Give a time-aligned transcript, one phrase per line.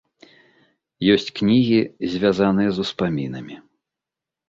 [1.17, 1.79] Ёсць кнігі,
[2.17, 3.55] звязаныя з успамінамі.